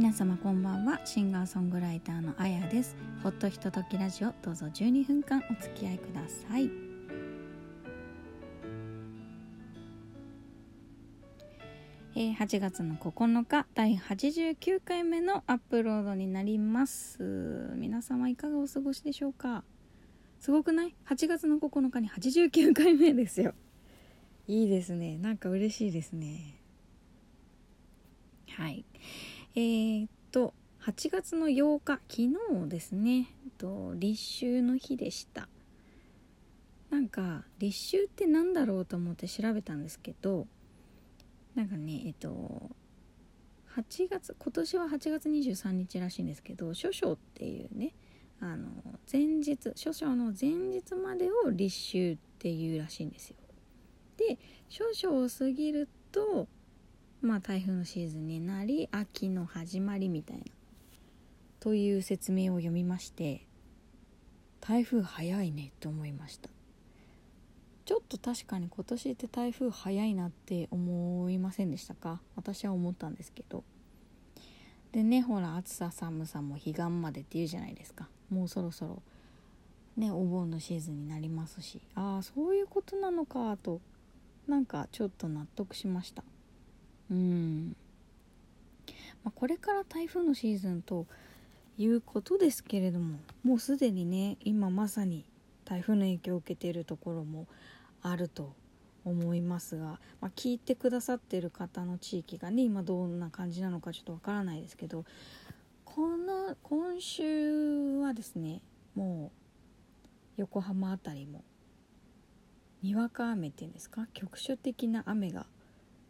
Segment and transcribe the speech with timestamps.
[0.00, 0.98] 皆様こんばんは。
[1.04, 2.96] シンガーソングライターのあやです。
[3.22, 4.32] ほっとひとときラジオ。
[4.40, 6.70] どうぞ12分間お付き合いください。
[12.16, 17.18] えー、8月の9日第89回目のアップロードになります。
[17.74, 19.64] 皆様いかがお過ごしでしょうか？
[20.40, 23.52] すごくない ?8 月の9日に89回目ですよ。
[24.48, 25.18] いいですね。
[25.18, 26.54] なんか嬉しいですね。
[28.56, 28.86] はい。
[29.56, 30.54] えー、っと
[30.84, 33.26] 8月の8日昨日ですね。
[33.58, 35.48] と立秋の日でした。
[36.90, 40.46] なんか立秋って何だろうと思って調べたんですけど
[41.54, 42.70] なんかねえっと
[43.76, 47.94] 8月今年は8月23日らしいんですけど諸々っていうね
[48.40, 48.68] あの
[49.10, 53.36] 前日諸々の前日までを立秋っていうらしいんですよ。
[54.16, 54.38] で
[54.68, 56.46] 少々を過ぎると
[57.22, 60.44] まあ台風のシーズンになり秋の始まりみたいな
[61.60, 63.46] という説明を読みまして
[64.60, 66.48] 台風早いねって思いました。
[67.84, 72.20] ちょっと確かに今年って台風早いなって思いませんでしたか？
[72.36, 73.64] 私は思ったんですけど。
[74.92, 78.08] でねほら暑さ寒さも彼岸までっていうじゃないですか。
[78.30, 79.02] もうそろそろ
[79.96, 81.80] ねお盆のシーズンになりますし。
[81.94, 83.80] ああそういうことなのかと
[84.46, 86.22] なんかちょっと納得しました。
[87.10, 87.76] うん、
[89.24, 91.06] まあ、これから台風のシーズンと
[91.76, 95.24] いうことですけれどももうすでにね今まさに
[95.64, 97.46] 台風の影響を受けているところも
[98.02, 98.52] あると
[99.04, 105.04] 思いますが、まあ、聞いてくださってる方の地域がね今どんな感じなのかちょっとわからないですけど
[105.84, 108.60] この今週はですね
[108.94, 109.32] も
[110.36, 111.42] う横浜辺りも
[112.82, 114.06] にわか雨っていうんですか？
[114.12, 115.46] 局所的な雨が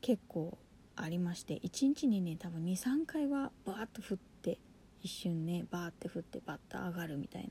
[0.00, 0.56] 結構
[0.96, 4.58] ありまして1日にね多分23回はバーッと降って
[5.02, 7.48] 一瞬ねバーって降ってバッと上がるみたい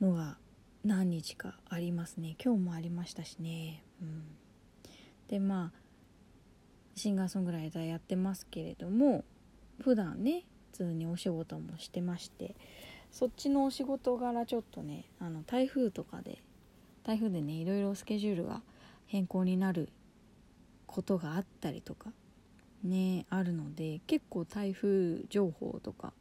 [0.00, 0.36] なのが
[0.84, 2.36] 何日かありますね。
[2.42, 3.82] 今日もありましたしね。
[4.00, 4.22] うん。
[5.28, 5.86] でまあ
[6.94, 9.24] シンガーソングライターやってますけれども
[9.82, 12.54] 普段ね普通にお仕事もしてまして
[13.10, 16.42] そっちのお仕事柄ちょっとねあの台風とかで
[17.02, 18.62] 台風でねいろいろスケジュールが
[19.06, 19.90] 変更になる
[20.86, 22.10] ことがあったりとか
[22.86, 26.12] ねあるので結構台風情報とか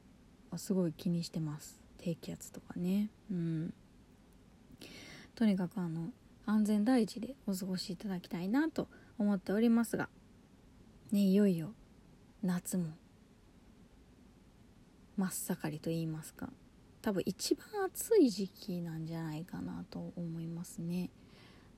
[0.51, 1.79] はすごい気にしてます。
[1.97, 3.09] 低気圧とかね。
[3.31, 3.73] うん。
[5.35, 6.09] とにかくあの
[6.45, 8.87] 安全第一でお過ごしいただきたいなと
[9.17, 10.09] 思っておりますが
[11.11, 11.73] ねいよいよ
[12.43, 12.85] 夏も
[15.17, 16.49] 真っ盛りと言いますか
[17.01, 21.09] 多分一番暑い時期なんじゃないかなと思いますね。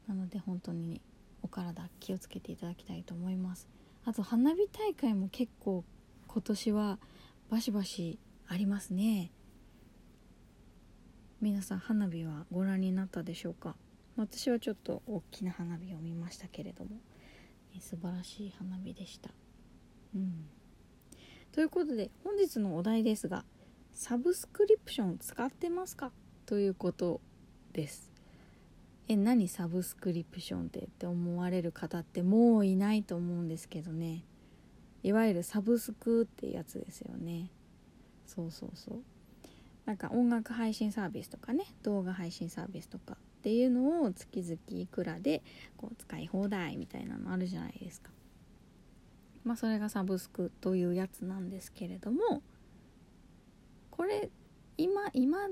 [0.08, 1.02] なので本当に、ね、
[1.44, 3.68] お体気をつけていただきたいと思います。
[4.08, 5.84] あと花火大会も結構
[6.28, 6.98] 今年は
[7.50, 9.34] バシバシありますね。
[11.42, 13.76] 皆さん花火はご覧になったでしょうか？
[14.16, 16.92] 私はちょっと大きな花火を見ましたけれども、
[17.74, 19.30] ね、素晴らしい花火でした。
[20.16, 20.48] うん。
[21.52, 23.44] ということで本日のお題ですが
[23.94, 26.14] サブスクリプション使ってますか？
[26.46, 27.20] ということ
[27.74, 28.10] です
[29.10, 30.80] え何サブスクリプションって？
[30.80, 34.26] って思われる方ってもういないと思うんですけどね。
[35.04, 37.50] いわゆるサブスクってやつですよね。
[38.26, 39.00] そうそうそう。
[39.86, 41.64] なんか音楽配信サービスとかね。
[41.84, 45.42] 動画配信サービスとかっていうのを月々いくらで
[45.78, 48.12] こう使い放題みたいなのあるじゃないですか。
[49.46, 52.42] まあそれがサブスクというやつなんですけれども
[53.90, 54.30] これ
[54.78, 55.48] 今今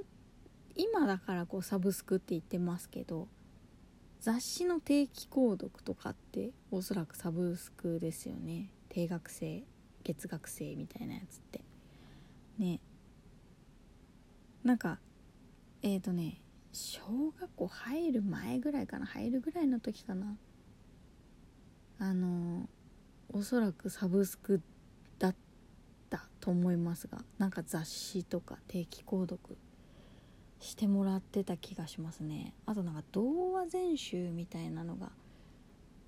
[0.75, 3.29] 今だからこうサブスクって言ってますけど
[4.21, 8.71] 雑誌の定期購読とかっておそらくサブスクですよね。
[8.89, 9.63] 定額制
[10.03, 11.61] 月額制みたいなやつって。
[12.57, 12.79] ね。
[14.63, 14.99] なんか
[15.81, 16.41] えっ、ー、とね
[16.73, 17.01] 小
[17.39, 19.05] 学校入る前ぐらいかな。
[19.05, 20.35] 入るぐらいの時かな。
[21.99, 22.67] あの
[23.29, 24.61] おそらくサブスク
[25.19, 25.35] だっ
[26.09, 29.57] たと思いますがなんか雑誌とか定期購読
[30.59, 32.53] してもらってた気がしますね。
[32.65, 35.11] あとなんか童話全集みたいなのが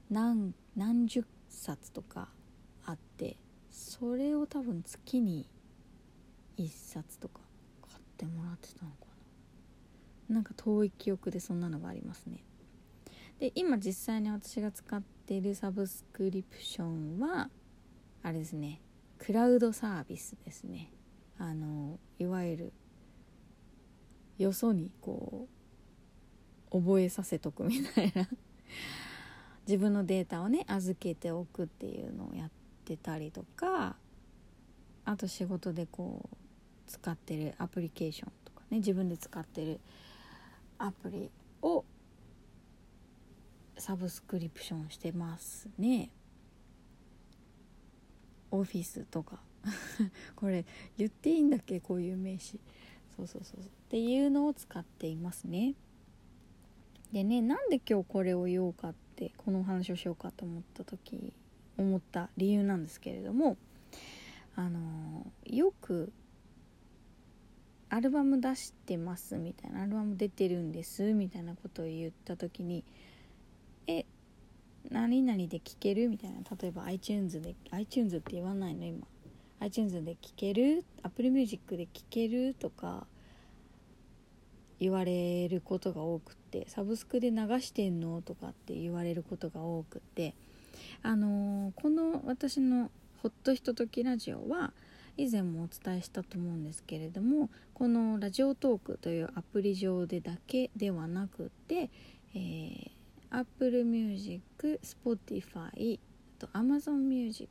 [0.10, 2.30] 何何十冊とか
[2.86, 3.38] あって
[3.70, 5.48] それを多分月に
[6.58, 7.42] 1冊とか
[7.88, 8.98] 買ってもらってたのか
[10.30, 10.36] な。
[10.36, 12.44] なんか遠い記憶でそんなのがありますね。
[13.40, 17.50] で今実際に私が使っているサブスクリプションは
[18.24, 18.82] あれですね
[19.20, 20.92] クラウドサービスですね。
[21.38, 22.74] あのいわゆる
[24.38, 25.48] よそにこ
[26.72, 28.28] う覚えさせとくみたいな。
[29.68, 32.52] 自分のデータをね預けておくっていうのをやっ
[32.86, 33.98] てたりとか
[35.04, 36.38] あと仕事でこう
[36.88, 39.82] 使ってるアプリケーションとかね自分で使ってる
[40.78, 41.30] アプリ
[41.62, 41.84] を
[43.78, 46.10] サブスクリプションしてますね。
[48.52, 49.40] オフィスとか。
[50.36, 50.66] これ
[50.98, 51.80] 言っていいんだっけ？
[51.80, 52.60] こういう名詞。
[53.18, 55.74] そうそうそうっていうのを使っていますね。
[57.12, 61.34] でねなんで今日これを言おうかってこのお話をしようかと思った時
[61.78, 63.58] 思った理由なんですけれども
[64.56, 66.12] あのよく
[67.90, 72.84] アルバム出してますみたいなアルバム出てるんですみたいなことを言った時に
[73.88, 74.06] え
[74.92, 79.08] 何々で聴けるみたいな例えば iTunes で iTunes って言わないの今。
[79.60, 83.08] iTunes で聴ける Apple Music で聴けるとか
[84.80, 90.36] 言われることが多くってサブスクで流してんのとかって言われることが多くて
[91.02, 92.92] あのー、この私の
[93.24, 94.74] ほっとひとときラジオは
[95.18, 101.90] 以前もお伝えしたと思うんですけれどもこのラジオトークというアプリ上でだけではなくて、
[102.36, 102.90] えー、
[103.32, 106.00] Apple Music、Spotify
[106.38, 107.50] と Amazon Music、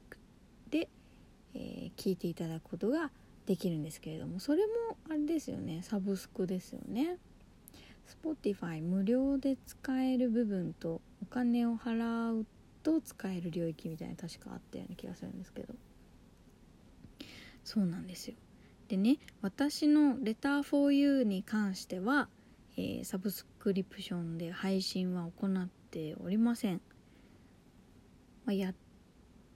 [1.56, 3.10] えー、聞いていただくことが
[3.46, 5.80] できるんですけれどもそれもあれですよね。
[5.82, 7.18] サブスクですよね。
[8.22, 12.46] Spotify 無料で使える部分とお金を払う
[12.82, 15.74] と使える領域みたいな確かあったような気がするんですけど。
[17.64, 18.36] そうなんですよ。
[18.88, 22.28] でね私の「レター for you」に関しては、
[22.76, 26.80] えー、サブスクリプションで配信は行っておりません、
[28.44, 28.74] まあ、やっ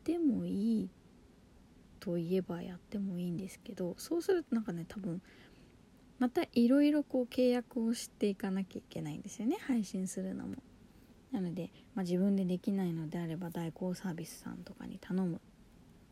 [0.02, 0.90] てもいい
[2.00, 5.22] といえばやってもいいんですけどそうするとなんかね多分
[6.18, 9.56] またいろいろこう契約をしていかなきゃいけないんですよね。
[9.66, 10.56] 配信するのも。
[11.32, 15.40] なので、まあ、自分でできないのであれば代行サービスさんとかに頼む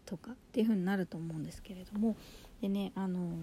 [0.06, 2.17] とかっていう風になると思うんですけれども。
[2.62, 3.37] でねあの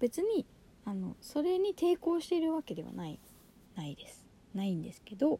[0.00, 0.46] 別に
[0.84, 3.20] あのそれに抵抗しているわけではない
[3.76, 4.26] ないです。
[4.52, 5.38] ないんですけど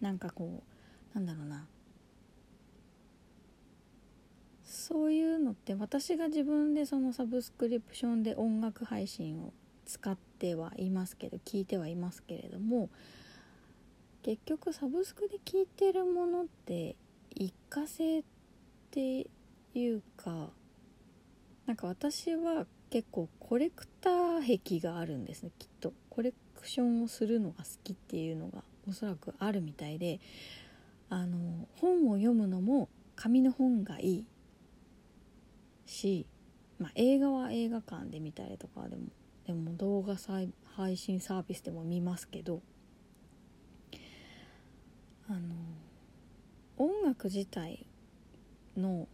[0.00, 0.64] なんかこ
[1.14, 1.68] うなんだろうな。
[4.84, 9.54] そういうのって私が自分でそのサブスクリプションで音楽配信を
[9.86, 12.90] 使ってはいますけど聞いてはいますけれども
[14.22, 16.96] 結局サブスクで聞いてるものって
[17.34, 18.24] 一過性っ
[18.90, 19.26] て
[19.74, 20.50] いうか
[21.64, 25.94] なんか私は結構コレクター癖があるんですねきっと。
[26.10, 30.20] コレクションをするのが好きっていうのがおそらくあるみたいで
[31.08, 34.24] あの本を読むのも紙の本がいい。
[35.86, 36.26] し、
[36.78, 39.02] まあ、映画は映画館で見たりとかでも
[39.46, 40.16] でも動画
[40.76, 42.62] 配信サービスでも見ますけど
[45.28, 45.40] あの
[46.76, 47.86] 音楽自体
[48.76, 49.06] の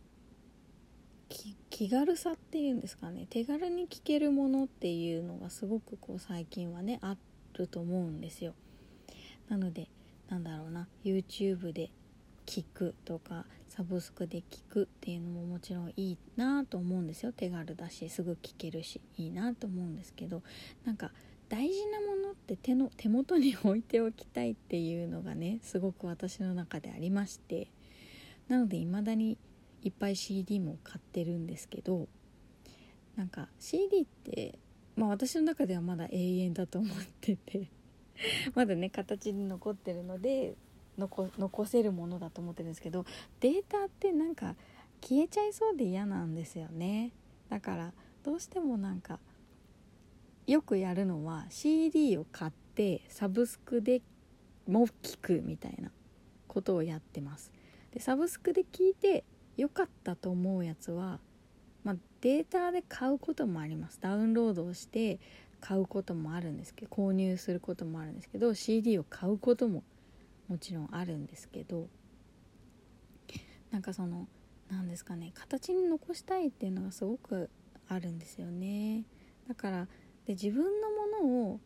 [1.70, 7.16] 気軽さっていうんですかね手軽に聴けるものっていうのがすごくこう最近はねあ
[7.54, 8.54] ると思うんですよ。
[9.48, 9.88] なので
[10.28, 11.90] なんだろうな YouTube で
[12.46, 17.32] 聞くとかサブスクで聞くっていうのももちろんいいなと思うんですよ。
[17.32, 20.42] 手軽だしすぐ聞けるしいいなと思うんですけど
[20.84, 21.12] なんか
[21.48, 27.68] 大事なものって手の手元に置いておきたいっていうのがねすごく私の中でありまして
[28.48, 29.36] なので未だに
[29.82, 32.06] いっぱい CD も買ってるんですけど
[33.16, 34.58] なんか CD って
[34.96, 37.68] まあ私の中ではまだ永遠だと思ってて
[38.54, 40.54] まだね形に残ってるので
[41.00, 43.04] 残残せるものだと思ってるんですけど
[43.40, 44.54] データってなんか
[45.02, 47.12] 消えちゃいそうで嫌なんですよね。
[47.48, 47.92] だから
[48.22, 49.18] どうしてもなんか
[50.46, 54.02] よくやるのは CD を買ってサブスクで
[54.68, 55.90] も聞くみたいな
[56.46, 57.52] ことをやってます。
[57.92, 59.24] でサブスクで聞いて
[59.56, 61.18] 良かったと思うやつは、
[61.82, 63.98] まあ、データで買うこともあります。
[64.00, 65.18] ダウンロードをして
[65.60, 69.82] 買うこともあるんですけど購入することもあるんですけど CD を買うことも
[70.50, 71.88] もちろんあるんですけど
[73.70, 74.26] なんかその
[74.68, 77.48] 何ですかね形に残したいっていうのがすごく
[77.88, 79.04] あるんですよね。
[79.48, 79.86] だから
[80.26, 80.90] で自分の
[81.22, 81.60] ものを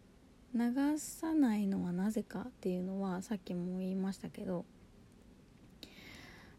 [0.54, 4.64] 流さないのはなぜかっていうのはさっきも言いましたけど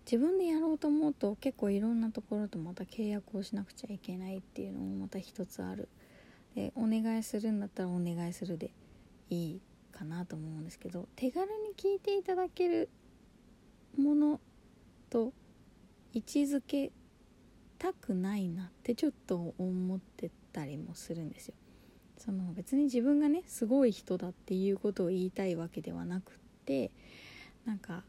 [0.06, 5.90] 自分でやろうと思うと結構いろんなところとまた契約をしなくちゃいけないっていうのもまた一つある。
[6.56, 8.72] でお願いするんだったらお願いするで
[9.30, 9.62] いい。
[9.96, 12.90] かなと思うんですけど手軽に聞いていただける
[13.98, 14.40] もの
[15.10, 15.34] と
[16.14, 16.92] 位置づけ
[17.78, 21.56] たくないなってちょっと思ってたりもするんですよ
[22.18, 26.36] その別に自分がねすごい人だっていうことを言いたいわけではなくっ
[26.66, 26.92] て
[27.66, 28.04] なんか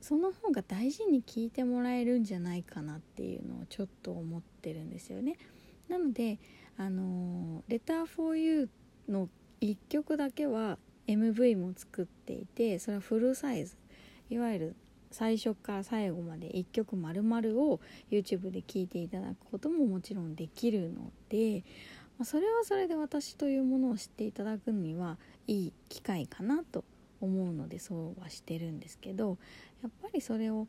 [0.00, 5.36] その方が大事に聞いてもらえるんじゃないかなっていうのをちょっと思ってるんですよね。
[5.88, 6.40] なので
[6.76, 8.68] あの「レター for You」
[9.08, 9.28] の
[9.66, 13.76] 1曲だけは MV も作っていてそれはフルサイズ。
[14.30, 14.76] いわゆる
[15.10, 21.64] 最初から最後まで1曲丸々を YouTube で聴いていただくことももちろんできるので、
[22.18, 26.84] まそれはそれで私というものを知っていただくにはいい機会かなと
[27.20, 29.38] 思うのでそうはしてるんですけど
[29.82, 30.66] やっぱりそれを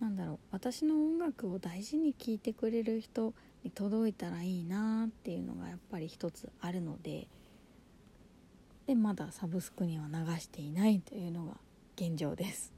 [0.00, 3.32] なんだろう私の音楽を大事に聴いてくれる人
[3.64, 7.28] に届いたらいいなっていうのがやっぱり一つあるので
[8.86, 11.56] でまだサブスクには流していないというのが
[11.96, 12.72] 現状です。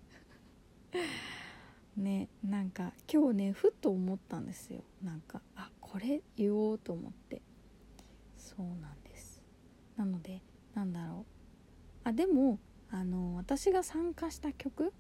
[1.97, 4.83] ねなんか今日ねふっと思ったんですよ。
[5.03, 7.43] なんかあこれ言おうと思って。
[8.37, 9.43] そうなんです。
[9.97, 10.43] なので
[10.75, 11.39] なんだろう。
[12.05, 12.59] あでも
[12.91, 14.95] あの私が参加した曲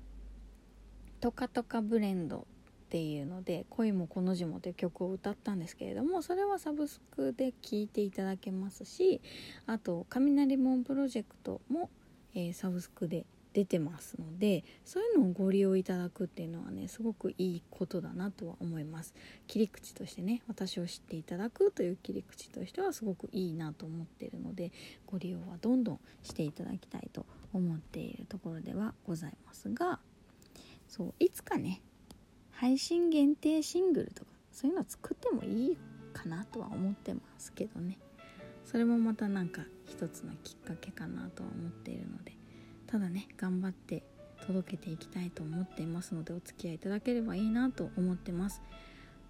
[1.20, 2.46] 「トカトカブレンド」
[2.96, 9.20] っていうので「恋もこの字も」という曲を歌ったんですけれどもそれはサブスクで聴いていただけますし
[9.66, 11.90] あと「雷門プロジェクトも」
[12.32, 19.14] えー、サブスクで出てますのでそういうのをご利用いただくっていうのはねすごくいいことだなとは思います。
[19.46, 24.72] 切り口としてね私を知っていただくという切り口としてはすごくいいなと思っているので
[25.04, 30.00] ご利用はどんどんしていただきたいと思っているところではございますが
[30.88, 31.82] そういつかね
[32.56, 35.78] 配信限定シングルとかそういうの作ってもいい
[36.12, 37.98] かなとは思ってますけどね。
[38.64, 42.36] それもまたなんか一つのきっかけかなとは思っているので。
[42.86, 44.04] ただね頑張って
[44.46, 48.62] 届けていきたいと思っていますのでお付き合いいただければいいなと思ってます。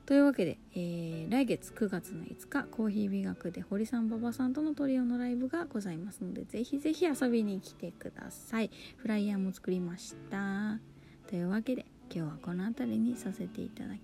[0.04, 8.70] というわけで、えー、来月9月の5日コーヒー美学で堀さん馬場さんとのトリオのライブがございますのでぜひぜひ遊びに来てください。
[8.96, 10.78] フライヤーも作りました。
[11.28, 14.00] というわけで今日はこの辺りにさせていただき